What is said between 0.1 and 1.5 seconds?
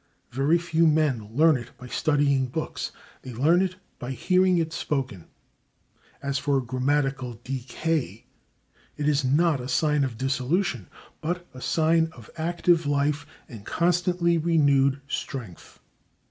Very few men